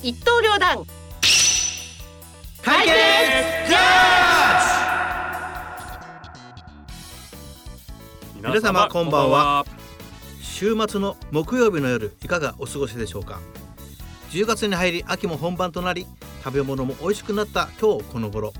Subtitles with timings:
[0.00, 0.86] 一刀両断。
[2.62, 2.94] 解決
[3.68, 3.78] ジャ
[8.36, 9.66] 皆様こんばんは。
[10.40, 13.40] 週末の木曜日の夜いかがお過ごしでしょうか
[14.30, 16.06] ？10月に入り秋も本番となり
[16.44, 18.52] 食べ物も美味しくなった今日この頃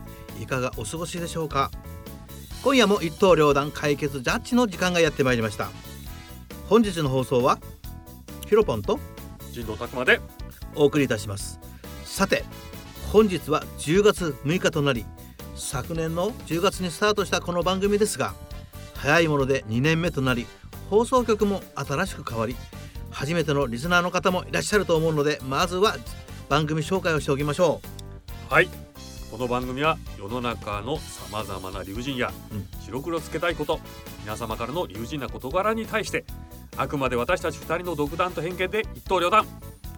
[0.43, 1.71] いかがお過ごしでしょうか？
[2.65, 5.71] 今夜も一刀両断解決ジャッジの時間がやってまいりました。
[6.69, 7.61] 本日の放送は
[8.49, 8.99] ヒロポンと
[9.53, 10.21] 人道拓馬で
[10.79, 11.61] お送りいたします。
[12.05, 12.45] さて
[13.13, 15.05] 本日は10月6日となり
[15.55, 18.35] 昨年の10月にスタートしたこの番組ですが
[18.95, 20.47] 早いもので2年目となり
[20.91, 22.57] 放送局も新しく変わり
[23.11, 25.97] 初めてのリスナーの方もいらっしゃると思うのでまずは
[26.49, 27.81] 番組紹介をしておきましょ
[28.49, 28.69] はい。
[29.31, 32.67] この番組は世の中のさまざまな理不尽や、うん。
[32.81, 33.79] 白黒つけたいこと
[34.23, 36.25] 皆様からの理不尽な事柄に対して
[36.77, 39.47] あくまで私たち2人の独断と偏見で一刀両断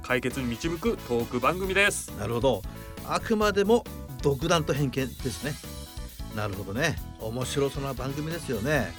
[0.02, 2.12] 解決に導くトーク番組です。
[2.14, 2.62] うなるほど。
[3.06, 3.84] あくまでも
[4.22, 5.54] 独断と偏見ですね。
[6.34, 6.96] なるほどね。
[7.20, 8.92] 面白そうな番組ですよね。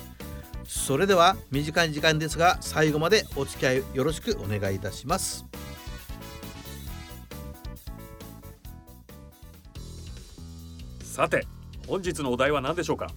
[0.65, 5.45] それでは短い時間ですが最後までお付き合いよろしくお願いいたします。
[11.03, 11.45] さて
[11.87, 13.11] 本日のお題は何でしょうか？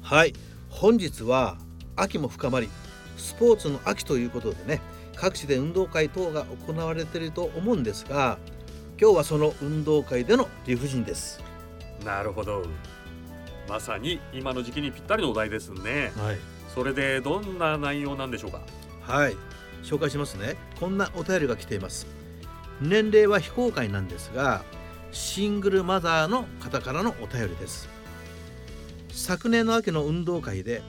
[0.00, 0.32] はい。
[0.70, 1.58] 本日は
[1.94, 2.70] 秋も深まり
[3.18, 4.80] スポーツの秋ということでね
[5.22, 8.38] 各地で運動会等が行われていると思うんですが
[9.00, 11.40] 今日はその運動会での理不尽です。
[12.04, 12.66] なるほど。
[13.68, 16.10] まさに今の時期にぴったりのお題ですね。
[16.16, 16.38] はい、
[16.74, 18.62] それでどんな内容なんでしょうか？
[19.02, 19.36] はい、
[19.84, 20.56] 紹介しますね。
[20.80, 22.08] こんなお便りが来ています。
[22.80, 24.64] 年齢は非公開なんですが
[25.12, 27.88] シングルマザーの方からのお便りです。
[29.12, 30.82] 昨年の秋の運動会で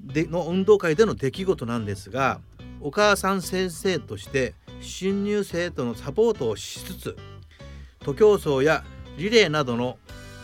[0.00, 2.40] での運動会での出来事なんですが
[2.80, 7.16] お母さん先生として新入生徒のサポートをしつつ
[8.00, 8.84] 徒競走や
[9.16, 9.98] リレーなどの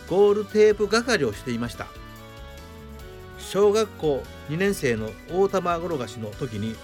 [0.09, 1.87] ゴールテープ係をしていました。
[3.39, 6.75] 小学校2年生の大玉転がしの時に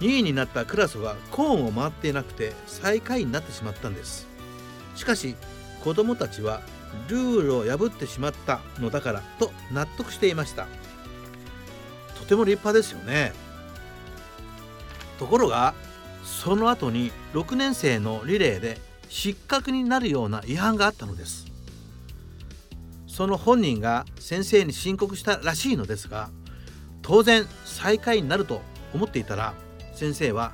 [0.00, 4.28] 2位になったクラスはコーンを回っていなくて最下位になってしまったんです。
[4.94, 5.34] しかし
[5.82, 6.60] 子供たちは
[7.08, 10.68] ルールを破ってしまったのだからと納得していました。
[12.16, 13.32] とても立派ですよね。
[15.18, 15.74] ところが
[16.24, 21.46] その後に6年生のリレーで失格になるような違反があったのです。
[23.06, 26.30] その本人が先生に申告したらしいのですが
[27.02, 28.62] 当然最下位になると
[28.94, 29.54] 思っていたら
[29.92, 30.52] 先生は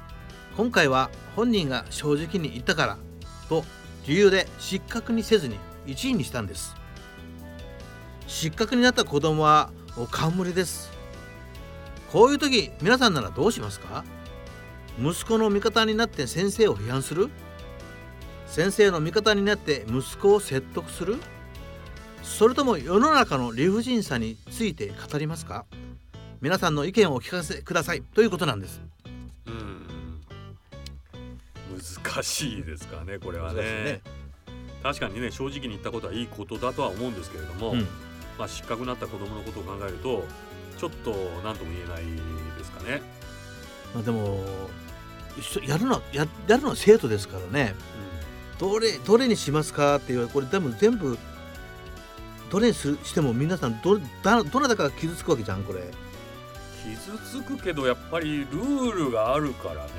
[0.56, 2.98] 今回は本人が正直に言ったから
[3.50, 3.64] と
[4.06, 6.74] 理由で失格にせずに1位にしたんです。
[8.26, 10.90] 失格になった子供はお冠です。
[12.10, 14.04] こういう時皆さんならどうしますか？
[15.00, 17.30] 息子の味方になって先生を批判する？
[18.46, 21.16] 先生の味方になって息子を説得する？
[22.22, 25.66] それとも世の中の理不尽さについて語りますか？
[26.40, 28.02] 皆さんの意見をお聞かせください。
[28.02, 28.80] ということなんです。
[29.46, 30.20] うん。
[32.04, 33.62] 難しいですかねこれはね。
[33.62, 34.00] ね。
[34.82, 37.86] 確かにね正直に言ったことはいいことだとは思うんですけれども、うん。
[38.38, 40.24] まあ、失格になった子供のことを考えると
[40.76, 41.12] ちょっと
[41.44, 42.04] 何とも言えない
[42.58, 43.00] ですかね。
[43.94, 44.44] まあ、でも
[45.66, 47.74] やるのはややるのは生徒ですからね
[48.58, 51.18] どれどれにしますかって言われこれ多分全部
[52.50, 55.80] どれにするしても皆さんどだどなたかが傷つくわけじゃんこれ。
[56.84, 59.90] 傷つくけどやっぱりルールがあるからね。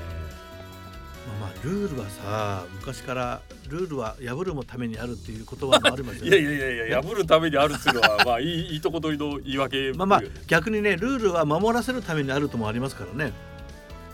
[1.39, 13.33] まあ、まあルールはさ昔からルールは破るもためにあるっていう言葉もありますよ いやいやいやいや破るためにあるっていうのはまあいいいいとこ取りの言い訳まあまあ逆にねルールは守らせるためにあるともありますからね。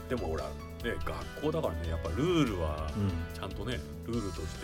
[0.09, 0.45] でもほら
[0.83, 3.09] ね学校だからねやっぱルールはうん。
[3.37, 4.55] ちゃんとねルールとし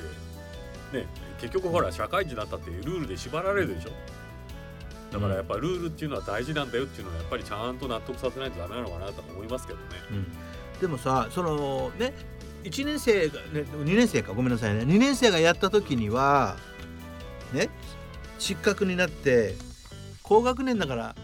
[0.92, 1.06] てね
[1.40, 3.92] 結局ほら社会人だったってルールで縛られるでしょ。
[5.12, 9.86] だからやっぱルールっていうのは大事なんだよっていうのはやっぱりちゃんと納得させないとダメなのかなと思いますけどね。
[10.12, 12.14] うん、でもさそのね
[12.64, 14.82] 1年生が、ね、2年生かごめんなさいね。
[14.82, 16.58] 2年生がやった時には
[17.54, 17.70] ね
[18.38, 19.56] 失格になって
[20.24, 21.16] 高学年だから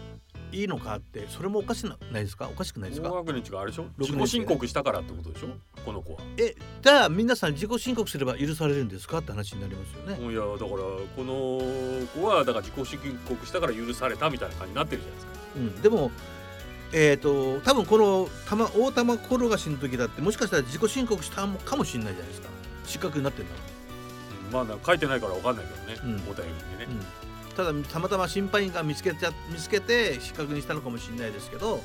[0.54, 2.48] いいのかってそれもおかしなないですか？
[2.48, 3.08] おかしくないですか？
[3.10, 3.86] 高学年違うあれでしょ？
[3.98, 5.48] 自己申告したからってことでしょ？
[5.84, 6.20] この子は。
[6.36, 10.32] えじゃあ皆さん自己申告すれば許されるんですかって話になりますよね。
[10.32, 12.98] いやだからこの子はだから自己申
[13.28, 15.32] 告したから許されたみたいな感じになってるじゃないですか。
[15.56, 16.10] うん、でも
[16.92, 22.48] えー、と多分この玉大玉転がしの時だってもしかしたら自己申告したかもしれないじゃないですか。
[22.86, 23.62] 失格になってるんだろ
[24.62, 24.66] うん。
[24.68, 26.30] まあな書いてないからわかんないけどね、うん。
[26.30, 26.86] お便りにね。
[26.88, 31.80] うんただたまたま審判員が見つけちゃ見つけて失格にしたのかもしれないですけど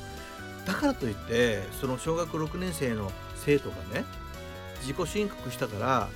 [0.66, 4.04] だからといってその小学6年生の生徒がね
[4.80, 6.08] 自己申告したから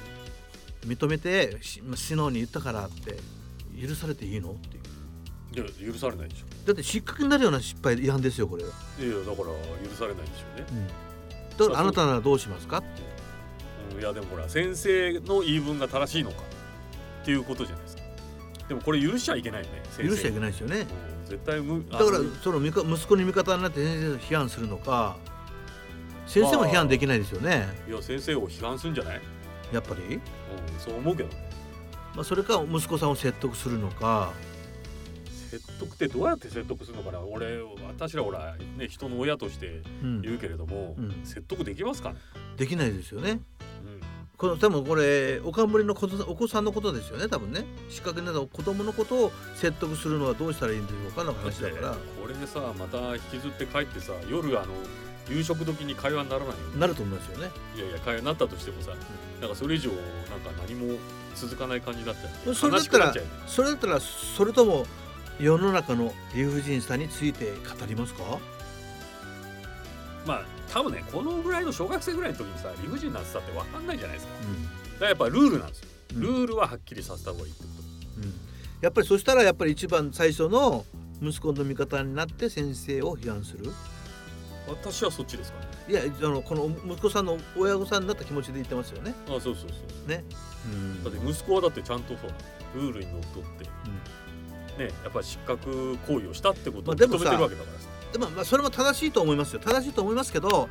[0.86, 3.18] 認めてし死のに言ったからって
[3.80, 4.50] 許されていいの？
[4.50, 4.82] っていう。
[5.54, 6.46] いや許されないでしょ。
[6.66, 10.88] だって失格になるような失敗違反ですよこれは、いやだから許されないでしょうね、
[11.56, 12.78] だからあなたならどうしますか？
[12.78, 16.36] っていやでもほら先生の言い分が正しいのか
[17.22, 18.02] っていうことじゃないですか
[18.68, 20.80] でもこれ許しちゃいけないよね許しちゃいけないですよね。
[20.80, 25.16] うん絶対無だからその息子に味方になって先生を批判するのか
[26.26, 27.66] 先生も批判できないですよね。
[27.88, 29.20] いや先生を批判するんじゃない、
[29.72, 30.20] やっぱり、うん、
[30.78, 31.30] そう思うけど。
[31.30, 31.50] ね
[32.14, 34.32] まあ、それか息子さんを説得するのか。
[35.50, 37.20] 説得ってどうやって説得するのかな？
[37.20, 40.20] 俺私らほらね人の親としてうん。
[40.20, 41.20] 言うけれども、うん。
[41.24, 42.16] 説得できますかね、
[42.58, 43.30] できないですよね。
[43.30, 43.44] うん
[44.44, 47.64] この多分これおかんぶりのお子さんのことですよね多分ね。
[47.88, 51.92] 失格になった子供のことを説得するのはどうしたらいいんでしょうかの話だから。
[52.20, 54.74] これでさまた引きずって帰ってさ夜あの
[55.30, 57.50] 夕食時に会話にならないよなると思いますよね。
[57.74, 58.90] いやいや会話になったとしてもさ、
[59.40, 60.98] なんかそれ以上なんか何も
[61.34, 64.84] 続かない感じになっちゃうそれだったらねそれだったらそれとも
[65.40, 68.38] 世の中の理不尽さについて語りますか？
[70.26, 74.32] まあ多分ねこのぐらいの小学生ぐらいの時にさ理不尽なってたって分かんないじゃないですか。
[74.42, 74.64] うん。
[74.64, 75.88] だからやっぱルールなんですよ。
[76.14, 76.20] うん。
[76.20, 77.68] ルールははっきりさせた方がいいってこ
[78.18, 78.34] うん。
[78.80, 80.84] やっぱりそしたらやっぱり一番最初の
[81.22, 83.64] 息子の味方になって先生を批判する。
[83.64, 83.70] と
[84.82, 85.74] 私はそっちですからね。
[85.88, 89.14] いやあのこの息子さんの親御さんになった気持ちで言ってますよね。
[89.26, 89.64] あそうそうそ
[90.06, 90.24] うね。
[90.72, 91.04] うん。
[91.04, 92.30] だって息子はだってちゃんとそう
[92.74, 93.64] ルールにのっとって。
[94.78, 99.60] ねやっぱり失格行為をしたってことを認めてるわけだからさでもまあそれも正しいと思いますよ。
[99.60, 100.68] 正しいと思いますけど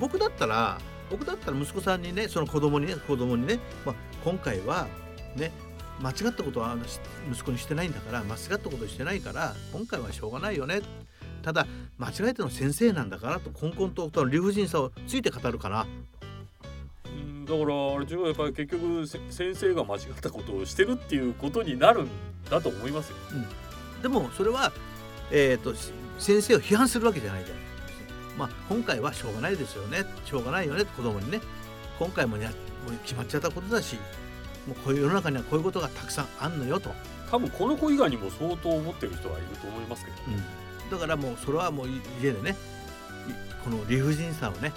[0.00, 0.78] 僕だったら
[1.10, 3.94] 僕だったら息子さんにねその子供にね子供にね、まあ、
[4.24, 4.88] 今回は
[5.36, 5.52] ね
[6.00, 6.74] 間違ったことは
[7.30, 10.80] 息子にしてないんだから間違ったことしてないから今回はしょうがないよね。
[11.42, 11.66] ただ
[11.98, 15.86] 間違えての先生なんだからとこんこんとと理不尽さをついて語るかな。
[17.04, 22.08] うんだからあれ違うやっぱり結局せ先生が間違ったことをしてるっていうことになるん
[22.50, 23.16] だと思いますよ。
[24.02, 24.72] でもそれは、
[25.30, 27.64] えー、とし先生を批判するわけじゃないじゃない
[28.38, 30.04] まあ今回はしょうがないですよね。
[30.24, 30.84] しょうがないよね。
[30.84, 31.40] 子供にね。
[31.98, 32.54] 今回もやも
[32.88, 33.96] う決まっちゃったことだし
[34.66, 36.90] もうこういう世の中にはこういうことがたくさんあんのよと、
[37.30, 40.10] 多分この子以外にも相当思ってる人はいると思いますけ
[40.90, 42.54] どだからもうそれはもうい家でねい
[43.64, 44.72] この理不尽さをね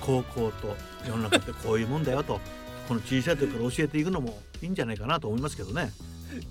[0.00, 0.76] 高校と
[1.06, 2.40] 世の中ってこういうもんだよと
[2.88, 5.90] この小さい時から教えていくのもいいんじゃないかなと思いますけどね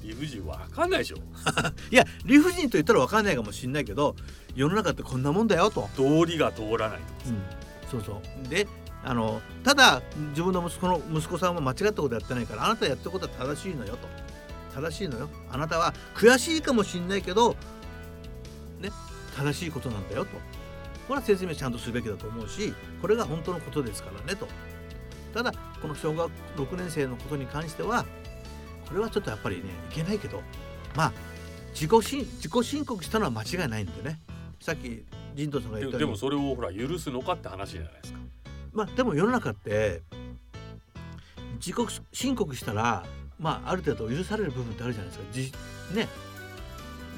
[0.02, 1.18] 理不尽わかんないでしょ。
[1.92, 4.16] いや理不尽と言ったら分かんないかもしれないけど
[4.56, 5.90] 世の中ってこんなもんだよと。
[5.98, 7.32] 道理が通らないとかさ。
[7.92, 8.50] そうそう。
[8.50, 8.68] で
[9.04, 14.08] あのただ自分の息子の息子さんは間違ったことやってないからあなたやったことは正しいのよと。
[14.74, 15.30] 正しいのよ。
[15.52, 17.56] あなたは悔しいかもしれないけど
[18.80, 18.92] ね
[19.36, 20.32] 正しいことなんだよと。
[21.08, 24.48] これは説明ちゃんとするべきだと思うしこれが本当のことですからねと。
[25.34, 25.52] ただ
[25.82, 28.06] この小学6年生のことに関しては
[28.94, 30.44] これはちょっとやっぱりねいけないけど
[30.96, 31.14] まあ
[31.74, 34.20] 自己申自己申告したのは間違いないんでね。
[34.62, 35.04] さっき
[35.36, 35.92] 神藤さんが言ったように。
[35.94, 38.20] ででもそれをほら許すのかって話じゃないですか。
[38.72, 40.04] まあでも世の中って
[41.56, 41.76] 自己
[42.12, 43.04] 申告したら
[43.40, 45.26] まあある程度許される部分ってあるじゃないですか。
[45.32, 45.52] じ
[45.96, 46.08] ね。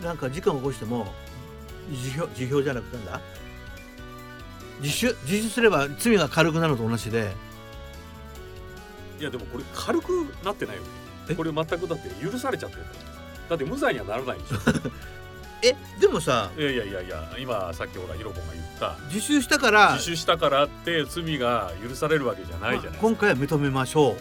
[0.01, 1.07] なんか事件を起こしても
[1.91, 3.21] 辞表辞表じゃなくてなんだ？
[4.81, 7.33] 自首自首すれば罪が軽くなるのと同じで。
[9.19, 10.81] いやでもこれ軽くなってないよ。
[10.81, 12.83] えねこれ全くだって許されちゃってる
[13.49, 14.57] だって無罪にはならないでしょ。
[15.63, 15.75] え？
[15.99, 18.95] でもさいやいやいやいや今さっきほらヒロポンが言った。
[19.11, 24.17] 自首したから自首したからって罪が許されるわけじゃないじゃないまあ今回は認めましょ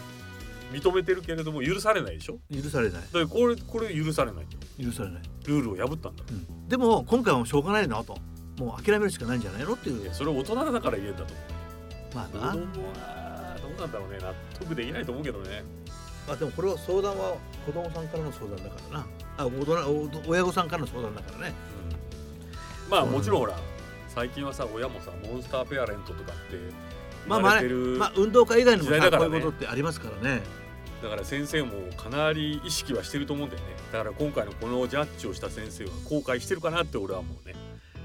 [0.71, 2.39] 認めてるけれども許されないでしょ。
[2.49, 3.01] う許されない。
[3.01, 4.45] だからこれこれ許されない。
[4.83, 8.17] 許されない、ルールを破ったんだうん、でも今回はしょうがないなと。
[8.57, 10.13] もう諦めるしかないんじゃないのっていう。
[10.13, 12.15] それ大人だから言えんだと思う。
[12.15, 12.53] まあな。
[12.53, 14.17] どうなんだろうね。
[14.19, 15.63] 納得できないと思うけどね。
[15.84, 15.84] ま
[16.27, 19.07] あでもこれは相談は子供さんからの相談だからな。
[19.37, 21.53] あ大人お親御さんからの相談だからね。
[22.85, 22.91] うん。
[22.91, 23.57] まあうんもちろんほら
[24.07, 26.57] 最近はさ親もさモンスターペアレントとかって
[27.27, 29.29] まあ言われてるまあ運動会以外にもさ、時代だからね。
[29.29, 30.41] こういうことってありますからね。
[31.03, 33.67] だから先生もかなり意識はしてると思うんだよね。
[33.91, 37.53] だから今回のこのジャッジをした先生は後悔してるかなって俺は思うね。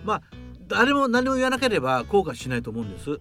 [0.04, 0.22] まあ
[0.66, 3.20] 誰も何も言わなければ後悔しないと思うんです。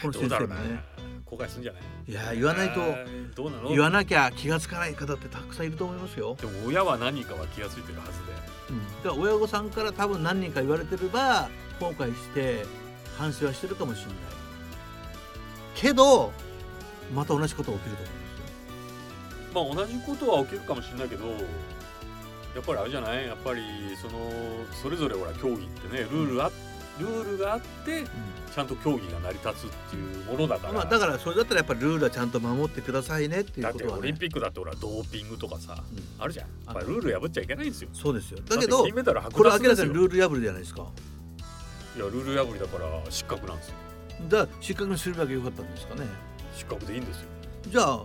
[0.00, 0.93] この先生もね
[1.36, 1.82] 後悔するんじゃない？
[2.08, 3.68] いや言わないとえーどうなの？
[3.70, 8.32] 言わなきゃ気がつかない方ってたくさんいると思いますよ、でも親は何人かは気がついてるはずで。
[8.70, 11.48] うん、だから親御さんから多分何人か言われてれば
[11.80, 12.64] 後悔して
[13.16, 14.14] 反省はしてるかもしれない。
[15.74, 16.32] けど
[17.14, 19.76] また同じことが起きると思うんですよ。
[19.76, 21.32] まあ同じことは起きるかもしれないけどや
[22.60, 23.26] っぱりあれじゃない？
[23.26, 23.60] やっぱり
[24.00, 24.30] その
[24.72, 26.52] それぞれほら競技ってねルールあっ
[26.98, 28.04] ルールがあって
[28.54, 36.22] ちゃんと競技が成り立つっていうものだから、まあ、だからそれだったらやっぱりルールはちゃんと守ってくださいねっていうだっことは、ね、てオリンピックだってほらドーピングとかさうん。
[36.22, 36.46] あるじゃん。
[36.66, 37.88] やっぱルール破っちゃいけないんですよ。
[37.92, 38.38] そうですよ。
[38.48, 40.86] だだけどって金メダルこれ明らかにルール破りじゃないですか。
[41.96, 43.74] いやルール破りだから失格なんですよ。
[44.28, 46.06] じゃあ失格にするだけ良かったんですかね。
[46.54, 47.26] 失格でいいんですよ。
[47.70, 48.04] じゃあ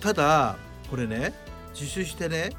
[0.00, 0.56] ただ
[0.88, 1.34] これね
[1.74, 2.50] 自首してね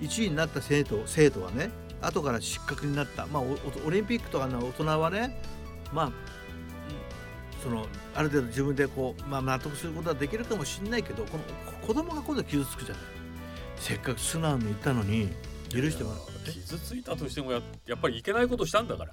[0.00, 1.70] 1位になった生徒生徒はね
[2.06, 3.26] 後から失格になった。
[3.26, 5.40] まあオリンピックとかの大人はね
[5.92, 6.12] まあうん
[7.62, 13.04] そのある程度自分でこう、まあ、納得することはできるかもしれないけどこのこ子供が今度傷つくじゃない。
[13.76, 15.30] せっかく素直に言ったのに
[15.70, 16.52] 許してもらう。
[16.52, 19.12] 傷ついたとしてもややっぱりいけないことしたんだから。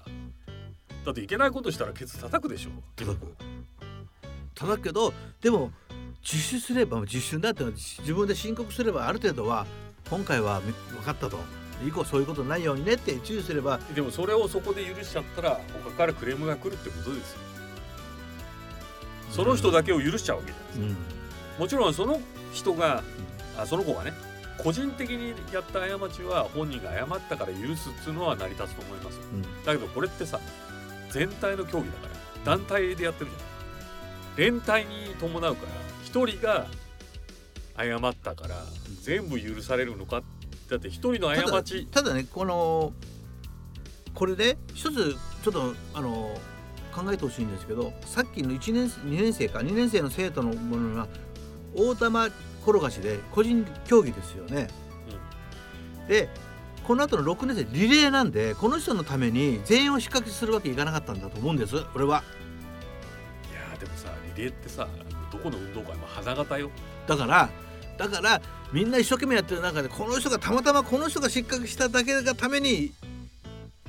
[1.05, 2.69] だっていけないことしたらケツ叩くでしょ。
[2.95, 3.35] 叩く。
[4.53, 5.71] 叩くけどでも
[6.21, 9.65] 自首すれば自首だって自分で申告すればある程度は
[10.09, 11.39] 今回はみ分かったと
[11.87, 17.39] 以降そういうことないようにねって注意すればでもそれをそこで許しちゃったら他からクレームが来るってことですよ。
[19.31, 20.85] その人だけを許しちゃうわけじゃないですか。
[20.85, 21.61] うん。
[21.61, 22.19] もちろんその
[22.53, 23.03] 人が
[23.57, 24.13] あその子がね
[24.57, 29.21] 個人的にやった過ちは本人が謝ったから許すっていうのは成り立つと思いますよ。
[29.33, 29.41] うん。
[29.41, 30.39] だけどこれってさ
[31.09, 32.07] 全体の競技だか
[32.45, 33.51] ら団体でやってるじゃん。
[34.37, 35.71] 連帯に伴うから
[36.03, 36.67] 一人が
[37.77, 38.55] 謝ったから
[39.01, 40.23] 全部許されるのか
[40.71, 42.93] だって一人のただ過ちただねこの
[44.13, 46.33] これで一つちょっとあの
[46.93, 51.07] 考えてほしいんですけどさっきの1年2年生か2年生の生徒のものが
[51.75, 52.27] 大玉
[52.65, 54.69] 転がしで個人競技ですよね。
[56.07, 56.29] で
[56.85, 62.23] この後の6年生リレーなんでこの人のために全員を仕掛けするわけいかなかったんだと思うんです俺は。
[63.51, 64.87] いやーでもさリレーってさ
[65.31, 66.69] どこの運動会も花形よ
[67.07, 67.49] だから
[68.07, 68.41] だから
[68.71, 72.93] みんな一生懸命やってる中でこの人がたまたまこの人が失格しただけがために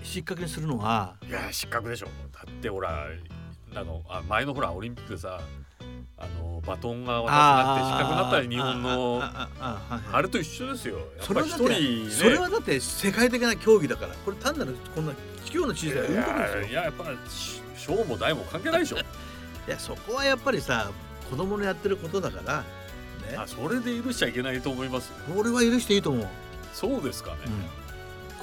[0.02, 3.06] 失格にするのはいやー失格でしょだってほら
[3.72, 5.40] なんかあ前のほらオリンピックでさ
[6.18, 9.20] あのバトンが渡せなくて失格になったら日本の
[10.12, 10.98] あれと一緒ですよ。
[10.98, 12.10] やっぱり一それはだって人ね。
[12.10, 15.12] それはだって世界的な競技だからこれ単なるこんな
[15.44, 18.98] 地球の小さい運動いですよやいややっぱし小も大も関係ないでしょ。
[19.66, 20.90] いやそこはやっぱりさ
[21.28, 22.64] 子供のやってることだから
[23.30, 23.36] ね。
[23.36, 25.14] あそれで許しちゃいけないと思いますよ。
[25.36, 26.26] 俺は許していいと思う、
[26.72, 27.38] そうですかね、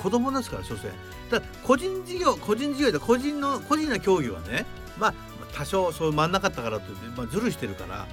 [0.01, 0.91] 子供ですから所詮。
[1.29, 4.65] だ個人事業個人事業で個人の個人の競技はね
[4.97, 5.13] まあ
[5.53, 8.07] 多少そう真ん中ったからといって、まあ、ずるしてるから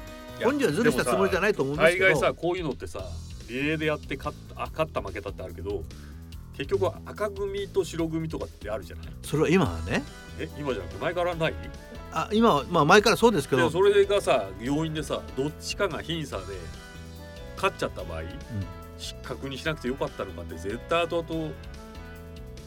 [0.44, 2.04] 本人はずるしたつもりじゃないと思うんです大けど。
[2.06, 3.00] 概さこういうのってさ
[3.48, 5.82] リレーでやって勝ったあ勝った負けたってあるけど
[6.58, 9.06] 結局は赤組と白組とかってあるじゃない。
[9.22, 10.02] それは今はね。
[10.38, 11.54] え今じゃなくて前からない？
[12.18, 13.70] あ今はまあ前からそうですけど。
[13.70, 16.44] それがさ要因でさどっちかが僅差で
[17.56, 18.22] 勝っちゃった場合、
[18.96, 21.50] 失格にしなくてよかったのかって絶対後々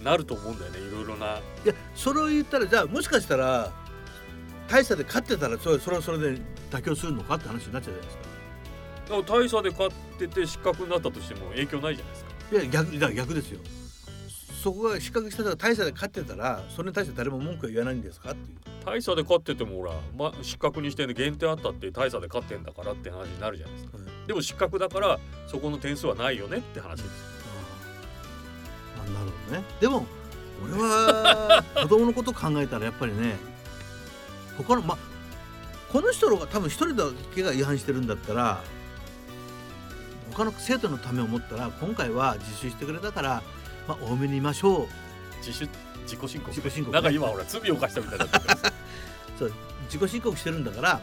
[0.04, 1.40] なると思うんだよねいろいろな。
[1.66, 3.72] いやそれを言ったらじゃあもしかしたら
[4.68, 8.24] 大差で勝ってたらそれそれはそれで妥協するのかって話になっちゃうじゃないですか。
[9.10, 12.30] でも大差で勝ってて失格になったとしても影響ないじゃないですか。
[12.52, 13.60] いや逆だ逆ですよ
[14.62, 18.32] そこが失格したら大差で勝ってたらそれに対して誰も文句は言わないんですか？
[18.32, 18.58] っていう。
[18.86, 23.98] 大差で勝っててもほら、ま、失格にしてね減点あったって大差で勝ってんだからって話になるじゃないですか。
[24.28, 27.12] でも失格だからそこの点数はないよねって話です。
[28.98, 29.64] あなるほどね。
[29.80, 30.06] でも
[30.64, 33.38] 俺は 子供のこと考えたらやっぱりね
[34.58, 34.98] 他のま
[35.92, 38.62] この人が多分一人だけが違反してるんだったら
[40.32, 43.42] 他の生徒のためを思ったら今回は自首してくれたから、
[43.90, 44.88] まあ、多めに見ましょう。
[45.40, 45.68] 自主
[46.06, 46.50] 自己申告。
[46.52, 46.94] 自己申告ね。
[46.94, 48.40] なんか今ほら罪を犯したみたいにな
[49.40, 49.54] そう
[49.92, 51.02] 自己申告してるんだから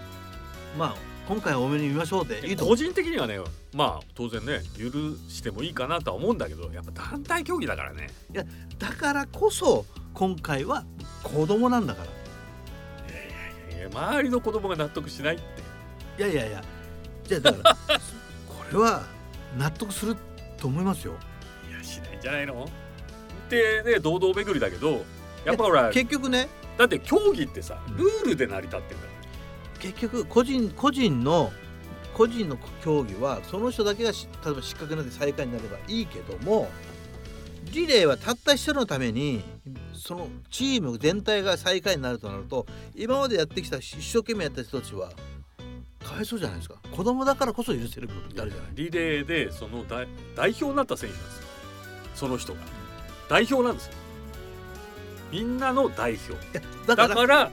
[0.79, 0.95] まあ
[1.27, 3.41] 今回は多めに見ましょうでいいと思個人的にはね
[3.75, 4.91] まあ当然ね許
[5.29, 8.09] してもいいかなとは思うんだけどやっぱ団体競技だからね。
[8.33, 8.35] う
[8.79, 10.85] だからこそ今回は
[11.25, 12.09] 子供なんだから。
[13.09, 16.23] えー周りの子供が納得しないって。
[16.23, 16.65] いやいやいや
[17.25, 17.77] じゃあだから
[18.49, 19.05] これは
[19.57, 20.17] 納得する
[20.59, 21.13] と思いますよ。
[21.13, 21.21] いや
[21.87, 22.65] しないんじゃないの？
[22.65, 22.69] っ
[23.49, 25.05] てね堂々巡りだけど
[25.45, 26.49] やっぱほら結局ね。
[26.77, 27.97] だって競技ってさうん。
[27.97, 29.13] ルールで成り立ってんだか
[29.79, 31.53] 結局個人個人の
[32.13, 36.69] 個人の競技はその人だけがし例えば失格になって最下位になればいいけども
[37.73, 39.43] リレーはたった一人のために
[39.93, 45.11] そのチーム全体が最下位になるとなると今までやってきた一生懸命やった人たちは
[46.03, 46.77] かわいそうじゃないですか。
[46.93, 48.71] 子供だからこそ許せる部分ってあるじゃない。
[48.75, 51.46] リレーでその代代表になった選手なんですよ
[52.17, 52.61] その人が。
[53.29, 53.93] 代表なんですよ。
[55.31, 56.33] みんなの代表。
[56.33, 57.51] いやだからだから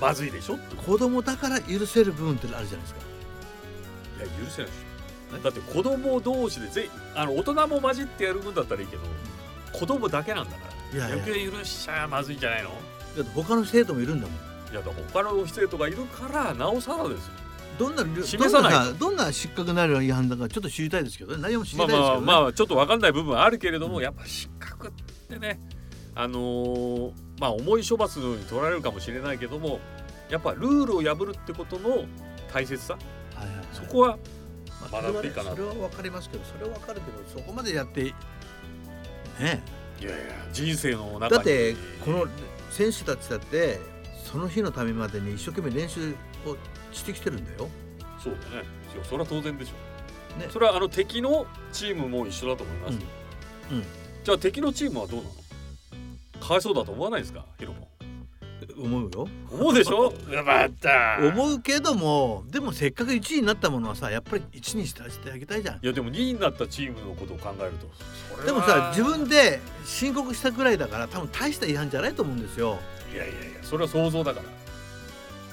[0.00, 0.74] まずいでしょって。
[0.76, 3.00] 子供だから許せる部分ってあるじゃないですか。
[4.18, 5.38] いや許せないでしょ。
[5.38, 9.02] だって子供同士でぜあの大人も混じってやる分だったらいいけど
[9.72, 10.98] 子供だけなんだから。
[10.98, 11.24] いやいや。
[11.24, 12.70] 余計許しちゃまずいんじゃないの？
[12.70, 14.36] だって他の生徒もいるんだもん。
[14.72, 17.32] いやだ他の生徒がいるからなおさらですよ
[17.78, 18.92] どんな示さない。
[18.92, 21.42] とどんな失格になる違反だかちょっと知りたいですけどね。
[21.42, 24.90] 何も知りまあたいですけどね、まあまあちょっと分かんない部分はあるけれども、うんやっぱ失格っ
[25.28, 25.60] てね
[26.14, 29.80] あのーまあ重い処罰のように取られるかもしれないけども
[30.30, 32.04] やっぱルールを破るってことの
[32.52, 32.94] 大切さ
[33.34, 33.66] はいはいはい。
[33.72, 34.18] そこは
[34.90, 38.02] まあ学んでいいかなそれはねそれは分かりますけどそれは分かるけどそこまでやって
[39.40, 39.62] ね。
[40.00, 40.16] いやいや
[40.52, 41.30] 人生の中に。
[41.30, 42.26] だってこの
[42.70, 43.80] 選手たちだって
[44.30, 46.12] その日のためまでに一生懸命練習
[46.46, 46.56] を
[46.96, 47.68] してきてるんだよ。
[48.18, 48.64] そうだね。
[49.04, 50.48] それは当然でしょ、ね。
[50.50, 52.94] それはあの敵のチームも一緒だと思います。
[52.94, 53.00] よ、
[53.70, 53.76] うん。
[53.78, 53.84] うん。
[54.24, 55.30] じゃあ敵のチームはどうなの？
[56.40, 57.44] かわいそうだと思わないですか？
[57.58, 57.88] ヒロも
[58.78, 59.28] 思うよ。
[59.50, 60.12] 思うでしょ？
[60.44, 61.18] また。
[61.20, 65.76] 思うけどもでもせっかく1位になったものはさやっぱり1にしてあげたいじゃん。
[65.76, 72.78] いやでも2位になったチームのことを考えるとではもさ自分で申告したぐらいだから多分大した違反じゃないと思うんですよ。
[73.12, 74.46] いやいやいやそれは想像だから。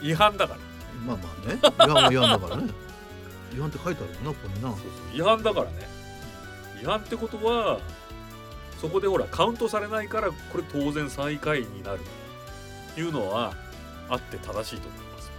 [0.07, 0.59] 違反だから
[1.05, 1.59] まあまあね。
[1.61, 2.69] 違反は違反だからね。
[3.53, 4.75] 違反って書いてあるよなここにな。
[5.13, 5.87] 違反だからね。
[6.81, 7.79] 違反ってことは
[8.81, 11.99] そこでほらカウントされないからこれ当然最下位になる
[12.97, 13.53] いうのは
[14.09, 15.31] あって正しいと思います。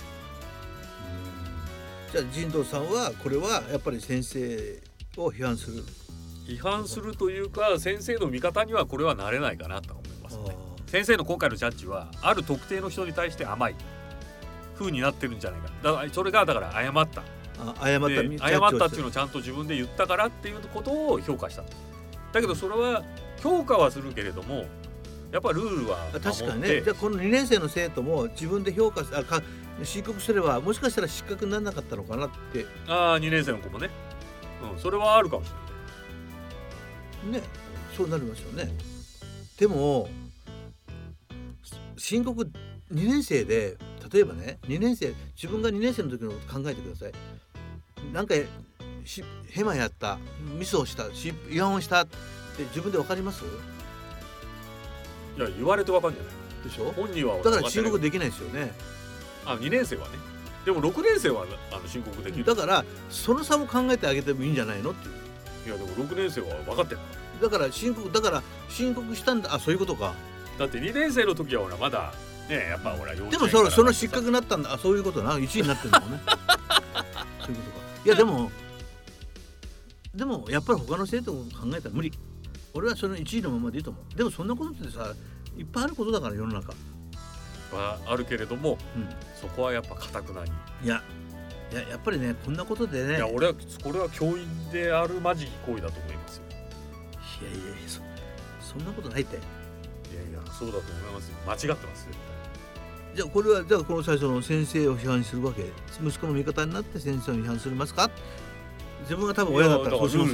[2.12, 4.82] じゃあ神藤さんはこれはやっぱり先生
[5.16, 5.84] を批判する。
[6.46, 10.56] 違反するというか先生の味方にはこれはなれないかなと思いますね。
[10.86, 13.74] 先生の今回のジャッジはある特定の人に対して甘い
[14.78, 15.68] 風になってるんじゃないか。
[15.82, 17.22] だからそれがだから謝った。
[17.58, 21.62] あ誤ったでみ謝ったっていうののをちゃんと自分で言ったからっていうことを評価した。
[22.32, 23.02] だけどそれは
[23.40, 24.66] 評価はするけれども
[25.30, 26.82] やっぱルールは守って確かにね。
[26.82, 29.42] じゃあこの2年生の生徒も自分で評価すあか
[29.82, 32.66] 申告すればもしかしたら失格にならなかったのかなって。
[32.88, 33.90] ああ2年生の子もね、
[34.72, 35.50] うん、それはあるかもし
[37.24, 37.40] れない。
[37.40, 37.46] ね
[37.96, 38.72] そうなりますよね。
[39.58, 40.08] でも
[41.96, 42.50] 申告2
[42.92, 43.76] 年生で
[44.12, 47.12] 例えばね2年生自分が2年生の時のこと考えてください。
[48.12, 48.34] なんか
[49.04, 50.18] しヘマやった
[50.58, 53.44] ミスをしたし違反をしたって自分で分かります？
[55.36, 56.32] いや言われてわかんじゃない？
[56.64, 56.92] でしょ？
[56.92, 58.72] 本人はだから申告できないですよね。
[59.46, 60.18] あ2年生はね。
[60.64, 62.44] でも6年生はあの申告できる。
[62.44, 65.14] だからその差も考えてあげてもいいんじゃないのっていう。
[65.66, 67.00] いやでも6年生は分かってる。
[67.42, 69.52] だから申告だから申告したんだ。
[69.54, 70.14] あそういうことか。
[70.58, 72.14] だって2年生の時はほらまだ
[72.48, 74.72] ねやっぱほら幼稚園でもそのその失格になったんだ。
[74.72, 75.22] あそういうこと。
[75.22, 76.20] な1位になってるのもね。
[77.40, 77.86] そういうことか。
[78.04, 78.50] いやでも
[80.14, 82.12] でもやっぱり他の生徒を考えたら無理。
[82.74, 84.16] 俺はその1位のままでいいと思う。
[84.16, 85.12] でもそんなことってさ
[85.56, 86.74] いっぱいあることだから世の中。
[87.72, 89.08] はあるけれどもうん。
[89.40, 90.50] そこはやっぱ堅くなに、
[90.84, 91.02] いや
[91.72, 93.16] いややっぱりねこんなことでね。
[93.16, 96.42] いや俺はこれは教員であるまじき行為だと思いますよ。
[97.42, 98.00] いやいやいやそ
[98.74, 99.36] そんなことないって。
[99.36, 99.38] い
[100.16, 101.36] やいやそうだと思いますよ。
[101.46, 102.12] 間違ってますよ
[103.14, 105.70] じゃあこれはじゃあこの最初の先生を批判するわけ？
[106.04, 108.10] 息子の味方になって先生を批判するますか？
[109.02, 110.32] 自分が多分親だったらそうします？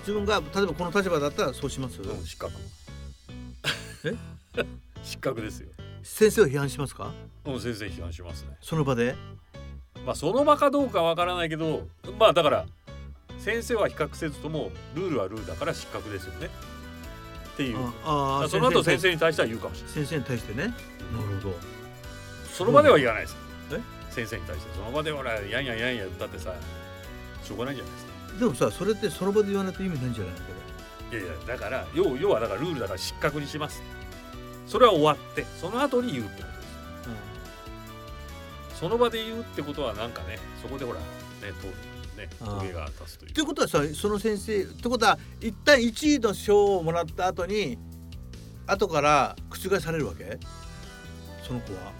[0.00, 2.52] 自分が例えばこの立場だったらそうします、ら、うん、失格。
[4.04, 4.14] え？
[5.04, 5.68] 失格ですよ。
[6.02, 7.12] 先生を批判しますか？
[7.44, 8.56] うん先生批判しますね。
[8.60, 9.14] その場で？
[10.04, 11.86] まあその場かどうかわからないけど
[12.18, 12.66] まあだから
[13.38, 16.48] 先生は比較せずともルールはルールだから失格ですよね
[17.58, 17.78] っていう。
[18.04, 19.94] ああその後先生生に対しては言うかもしれない。
[19.94, 20.62] 先生に対してね。
[20.62, 20.74] なる
[21.42, 21.56] ほど。
[22.52, 23.36] その場では言わないです。
[23.72, 23.80] え？
[24.10, 24.74] 先生に対して。
[24.76, 26.54] その場でほらやんやんやんや言ったってさ
[27.42, 30.44] しょうがないじゃないですかでもさそれってその場で言わないと意味ないんじゃないのこ
[31.10, 33.82] いやいやだから要要はだからルールだから失格にします
[34.66, 37.08] それは終わってその後に言うってことです
[38.74, 41.04] れ、その場で言うってことはなんかねそこでほらね
[41.40, 41.68] と
[42.18, 43.30] ねあートゲが立つという。
[43.30, 47.78] ってことはさその先生ってことは一旦1位の賞をもらった後に
[48.66, 50.38] 後から覆されるわけ？
[51.46, 51.92] その子は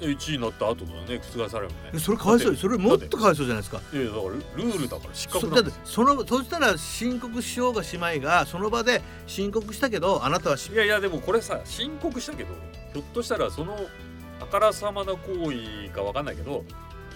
[0.00, 1.90] ？1位になった後だね覆されるのね。
[1.94, 2.56] えそれかわいそう。
[2.56, 3.80] それもっとかわいそうじゃないですか。
[3.92, 12.50] いやだからルルールだから失格なんですそのそしたら申告しようがしまいがその場で申告したけどあなたはしいやいやでもこれさ申告したけど
[12.92, 13.78] ひょっとしたらその
[14.40, 16.64] あからさまな行為かわかんないけど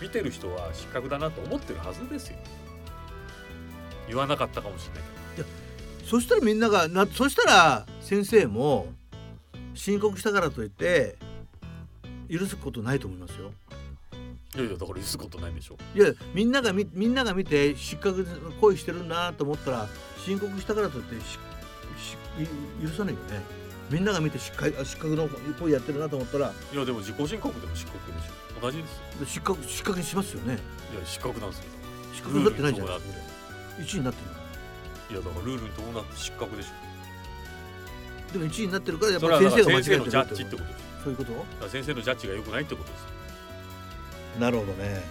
[0.00, 2.36] 見てる人は失格だなと思ってるはずですよ
[4.08, 5.02] 言わなかったかもしれない
[5.36, 5.44] け
[6.06, 8.88] そしたらみんながなそしたら先生も
[9.74, 11.16] 申告したからといって
[12.28, 13.50] 許すことないと思いますよ。
[14.54, 18.24] どいやいやだから許すことないんでしょいやみんながみみんなが見て失格
[18.60, 19.88] 行為してるんだなと思ったら
[20.24, 21.14] 申告したからといって
[22.82, 23.59] 許さないよね。
[23.90, 28.60] みんなが見て失格あ失格の行為やってるなと思ったらいやでも自己申告でも失格でしょ。
[28.60, 30.58] 同じですよ失格失格にしますよね。
[30.92, 31.64] いや失格なんですよ。
[32.12, 34.30] 失格になってないじゃないルールに伴って1位になってる
[35.10, 38.32] いやだからルールに伴って失格でしょ。
[38.32, 40.44] でも1位になってるからやっぱり先生が間違えてるってことです
[41.02, 41.24] そういうこ
[41.60, 41.68] と？
[41.68, 43.06] 先生のジャッジが良くないってことです
[44.38, 45.02] なるほどね。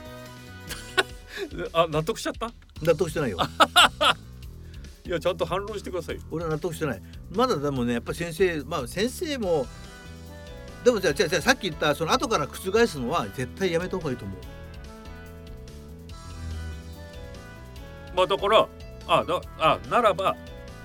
[1.73, 2.51] あ納得しちゃった？
[2.81, 3.37] 納得してないよ。
[5.05, 6.21] いやちゃんと反論してくださいよ。
[6.31, 9.65] 俺は納得してないまだでもねやっぱり先生まあ先生も
[10.83, 14.37] でもじゃあじゃあじゃあさっき言ったその後から覆すのは絶対やめた方がいいと思う。
[18.15, 18.67] まあだから
[19.07, 20.35] あだあならば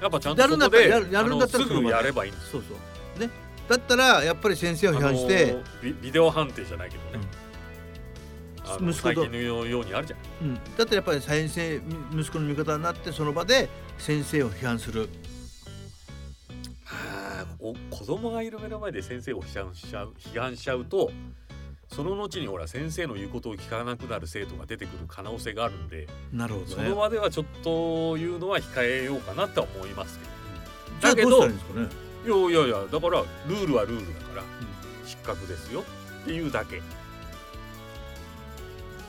[0.02, 2.50] やっぱちゃんとやるんだったらやるやるんだったらすぐやればいいんです。
[2.50, 2.74] そうそ
[3.16, 3.20] う。
[3.20, 3.30] ね。
[3.68, 7.26] だったらやっぱり先生を批判して、ビビデオ判定じゃないけどね、
[8.66, 9.14] あの息子と。
[9.14, 10.18] 最近のようにあるじゃん。
[10.42, 11.80] うん、だったらやっぱり先生
[12.12, 15.08] 息子の味方になってその場で先生を批判する。
[15.32, 15.33] あ
[17.64, 21.10] お子供がいる目の前で先生を批判しちゃう批判しちゃうと
[21.88, 26.72] その後にほら先生の言うことを聞かなくなる生徒が出てくる可能性があるんで、なるほどね。
[26.72, 31.08] その場ではちょっと言うのは控えようかなとは思いますけど。
[31.08, 31.88] だけどどうしたらいいんですかね？
[32.26, 34.42] いやいやいやだからルールはルールだから
[35.06, 36.78] 失格ですよっていうだけ。
[36.78, 36.88] だか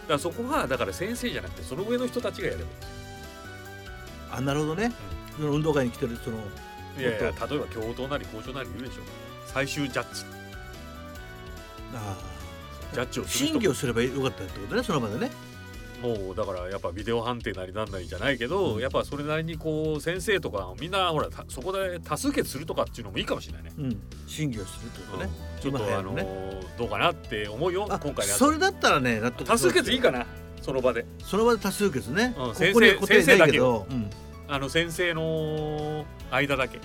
[0.10, 2.68] らそこがだから先生じゃなくてその上の人たちがやればいい。
[4.32, 4.94] あなるほどね、
[5.36, 6.38] その運動会に来てるその
[6.98, 9.02] いやいや例えば共闘なり交渉なりいるでしょ。
[9.46, 10.24] 最終ジャッジ。
[11.94, 12.18] あ
[12.94, 15.32] ジャッジをする人審議をすればよかったってことねその場でね。
[16.02, 23.72] もうだからやっぱビデオ判定なりなんなりじゃないけど、やっぱそれなりにこう先生とかみんなほらたそこで多数決するとかっていうのもいいかもしれないね。
[23.78, 24.02] うん。
[24.28, 25.30] 審議をするってことね、
[25.62, 27.88] ちょっとあのーどうかなって思うよ。
[27.90, 30.20] あ今回それだったらね多数決いいかな。
[30.20, 30.26] な
[30.62, 31.06] その場で。
[31.24, 34.10] その場で多数決ね、うんここには答えないけど、うん
[34.48, 36.82] あの先生の間だけ、ん。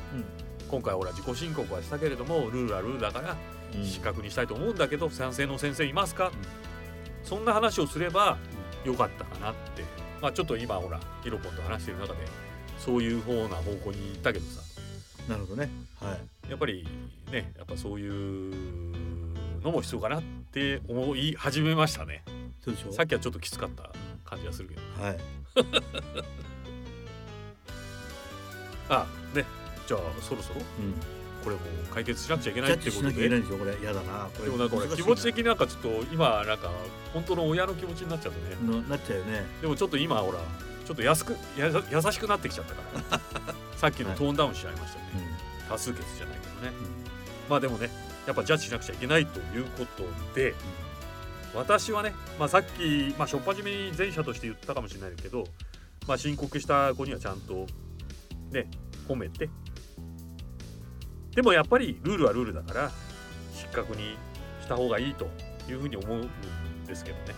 [0.68, 3.36] 今回ほら自己申告はしたけれどもルールはルールだから
[3.76, 3.84] うん。
[3.84, 6.32] 失格にしたいと思うんだけど賛成の先生いますか、
[7.24, 8.38] そんな話をすれば
[8.84, 9.84] よかったかなって。
[10.20, 12.18] まあちょっと今ほらヒロポンと話してる中で
[12.78, 14.60] そういう方な方向に行ったけどさ。
[15.28, 15.70] なるほどね。
[16.00, 16.50] はい。
[16.50, 16.86] やっぱり
[17.30, 18.54] ねやっぱそういう
[19.62, 22.22] のも必要かなって思い始めましたね。
[22.64, 22.92] そうでしょ？
[22.92, 23.90] さっきはちょっときつかった
[24.24, 24.80] 感じがするけど。
[25.02, 25.18] はい
[28.90, 29.46] あね。
[29.86, 30.94] じゃあそろそろうん。
[31.42, 33.14] これもう解決しなくちゃいけなないってことで。
[33.14, 33.72] きゃいけないんですよこれ。
[33.82, 34.44] やだなこれ。
[34.44, 36.70] でもなんか気持ち的になんかちょっと今なんか
[37.14, 38.56] 本当の親の気持ちになっちゃうとね。
[38.62, 39.46] のなっちゃうよね。
[39.62, 40.38] でもちょっと今ほら
[40.86, 43.54] ちょっと安くやさ優しくなってきちゃったから。
[43.78, 45.04] さっきのトーンダウンしちゃいましたね、
[45.66, 46.76] 多数決じゃないけどね。
[47.48, 47.90] まあでもね
[48.26, 50.54] やっぱジャッジしなくちゃいけないということで、
[51.54, 55.44] 私はね、まあ、さっき、まあ、しょっぱじめに前者として言ったかもしれないけど、
[56.06, 57.66] まあ、申告した子にはちゃんと
[58.50, 58.70] ね
[59.08, 59.48] 褒めて。
[61.34, 62.90] でもやっぱりルールはルールだから
[63.54, 64.16] 失格に
[64.60, 65.28] した方がいいと
[65.68, 66.30] いうふうに思うん
[66.86, 67.34] ですけどね。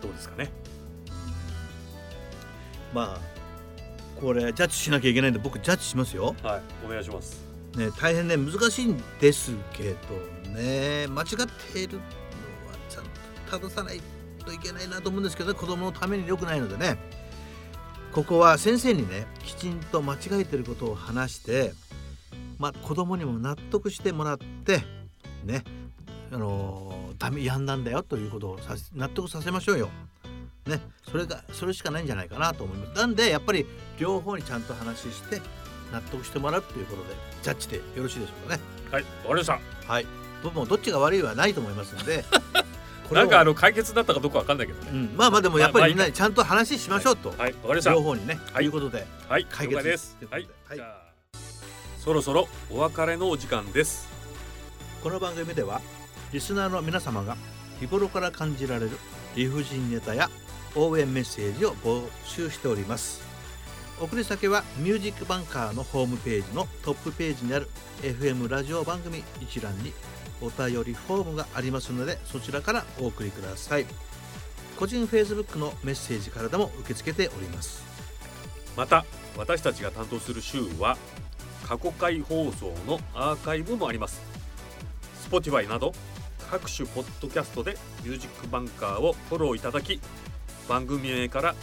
[0.00, 0.50] どうですかね。
[2.94, 6.34] まあこれジャッジしなきゃいけないんで僕ジャッジしますよ。
[6.42, 7.42] はいお願いします。
[7.76, 9.94] ね大変ね難しいんですけ
[10.44, 11.06] どね。
[11.08, 12.04] 間違っているのは
[12.88, 13.10] ちゃんと
[13.68, 14.00] 正さない
[14.44, 16.98] といけないなと思うんですけど子供のために良くないのでね
[18.12, 21.72] ここは先生にねきちんと間違えてることを話して
[22.58, 24.82] まあ子供にも納得してもらって
[25.44, 25.64] ね
[26.30, 29.90] あのーダメやんだんだよということをさせ納得させましょうよ。
[30.66, 32.98] ね、それがそれしかないんじゃないかなと思います。
[32.98, 33.64] なんでやっぱり
[33.96, 35.40] 両方にちゃんと話して
[35.92, 38.62] 納得してもらうということでジャッジでよろしいでしょうかね。
[38.90, 39.60] はいわかりました
[39.92, 40.06] はい。
[40.42, 42.24] 僕もどっちが悪いはないと思いますので、
[43.12, 47.38] これをなんかあの解決だったかどうかわかんないけどね、うん、まあまあでもやっぱりみんまあなにちゃんと話しましょうと、はい。
[47.38, 47.90] わかりました。
[47.92, 48.54] 両方にね、はい。
[48.54, 50.16] ということではい、解決です。
[50.30, 50.48] はい。
[50.68, 50.76] はい。
[50.76, 51.02] じゃあ
[51.98, 54.08] そろそろお別れのお時間です。
[55.02, 55.80] この番組では
[56.32, 57.36] リスナーの皆様が
[57.80, 58.90] 日頃から感じられる
[59.36, 60.30] 理不尽ネタや
[60.74, 63.22] 応援メッセージを募集しております。
[64.00, 67.68] 送り先はミュージックバンカーのホームページのトップページにある
[68.02, 69.92] FM ラジオ番組一覧に
[70.42, 73.86] お便りフォームがありますのでそちらからお送りください。
[74.78, 77.82] 個人 Facebook のメッセージからでも受け付けております。
[78.76, 79.04] また
[79.36, 80.96] 私たちが担当する週は
[81.66, 84.20] 過去回放送のアーカイブもあります。
[85.30, 85.92] Spotify など
[86.50, 90.00] 各種ポッドキャストでミュージックバンカーをフォローいただき
[90.68, 91.54] 番組名から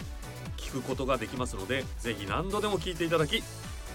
[0.56, 3.42] 聞くことができますのでぜひ何度でも聞いていただき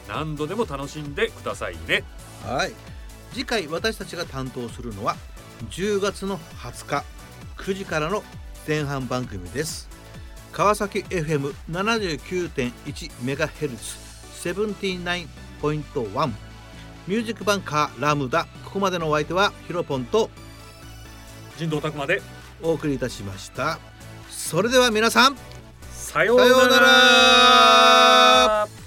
[0.07, 2.03] 何度でも楽しんでくださいね。
[2.43, 2.94] はい
[3.35, 5.17] 次回私たちが担当するのは
[5.69, 7.03] 10月の20日
[7.57, 8.23] 9時からの
[8.65, 9.89] 前半番組です。
[10.53, 13.97] 川崎 FM79.1 メガヘルツ
[14.53, 16.31] 79.1
[17.07, 20.29] ミュージックバンカーラムダここまでのお相手はヒロポンと
[21.57, 22.21] 人道拓まで
[22.63, 23.79] お送りいたしました。
[24.29, 25.35] それでは皆さん
[25.91, 28.84] さようなさようなら